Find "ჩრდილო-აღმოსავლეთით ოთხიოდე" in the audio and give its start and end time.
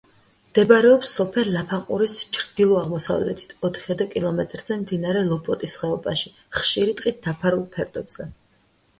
2.37-4.07